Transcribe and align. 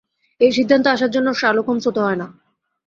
এই 0.41 0.51
সিদ্ধান্তে 0.57 0.89
আসার 0.89 1.11
জন্যে 1.11 1.31
শার্লক 1.33 1.65
হোমস 1.67 1.85
হতে 1.87 2.01
হয় 2.05 2.17
না। 2.21 2.27